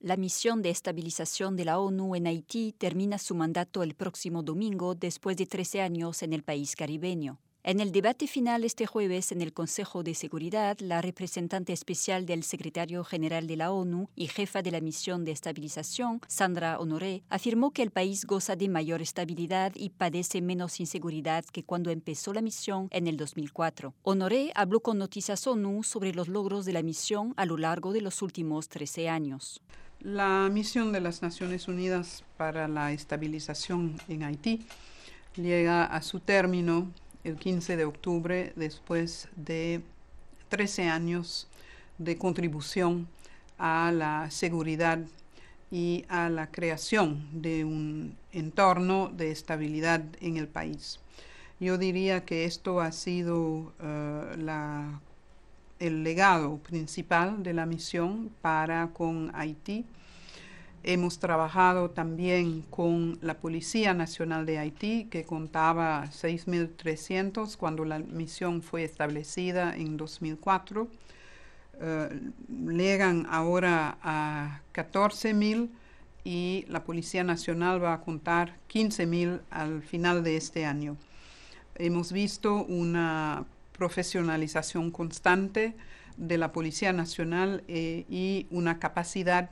[0.00, 4.94] La misión de estabilización de la ONU en Haití termina su mandato el próximo domingo
[4.94, 7.40] después de 13 años en el país caribeño.
[7.64, 12.44] En el debate final este jueves en el Consejo de Seguridad, la representante especial del
[12.44, 17.72] secretario general de la ONU y jefa de la misión de estabilización, Sandra Honoré, afirmó
[17.72, 22.40] que el país goza de mayor estabilidad y padece menos inseguridad que cuando empezó la
[22.40, 23.92] misión en el 2004.
[24.02, 28.00] Honoré habló con Noticias ONU sobre los logros de la misión a lo largo de
[28.00, 29.60] los últimos 13 años.
[30.00, 34.64] La misión de las Naciones Unidas para la estabilización en Haití
[35.34, 36.88] llega a su término
[37.24, 39.80] el 15 de octubre después de
[40.50, 41.48] 13 años
[41.98, 43.08] de contribución
[43.58, 45.00] a la seguridad
[45.68, 51.00] y a la creación de un entorno de estabilidad en el país.
[51.58, 55.00] Yo diría que esto ha sido uh, la
[55.78, 59.84] el legado principal de la misión para con Haití.
[60.84, 68.62] Hemos trabajado también con la Policía Nacional de Haití, que contaba 6.300 cuando la misión
[68.62, 70.88] fue establecida en 2004.
[71.80, 75.68] Eh, llegan ahora a 14.000
[76.24, 80.96] y la Policía Nacional va a contar 15.000 al final de este año.
[81.74, 83.46] Hemos visto una
[83.78, 85.74] profesionalización constante
[86.18, 89.50] de la Policía Nacional eh, y una capacidad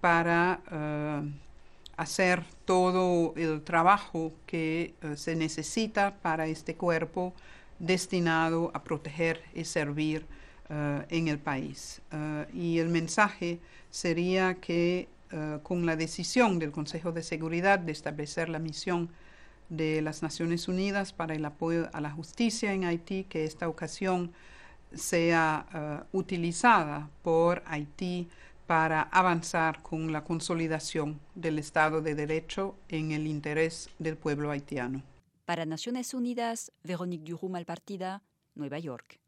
[0.00, 1.22] para eh,
[1.96, 7.34] hacer todo el trabajo que eh, se necesita para este cuerpo
[7.80, 10.24] destinado a proteger y servir
[11.08, 12.00] en el país.
[12.54, 13.58] y el mensaje
[13.90, 15.08] sería que
[15.64, 19.08] con la decisión del Consejo de Seguridad de establecer la misión
[19.70, 24.32] de las Naciones Unidas para el apoyo a la justicia en Haití, que esta ocasión
[24.92, 28.28] sea uh, utilizada por Haití
[28.66, 35.02] para avanzar con la consolidación del Estado de Derecho en el interés del pueblo haitiano.
[35.44, 37.56] Para Naciones Unidas, Véronique Durum
[38.54, 39.18] Nueva York.